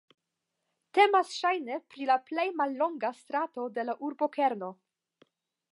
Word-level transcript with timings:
Temas 0.97 1.33
ŝajne 1.41 1.77
pri 1.91 2.07
la 2.11 2.15
plej 2.31 2.47
mallonga 2.63 3.13
strato 3.21 3.69
de 3.79 3.87
la 3.91 3.97
urbokerno. 4.09 4.73